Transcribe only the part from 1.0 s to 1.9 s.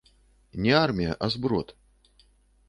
а зброд.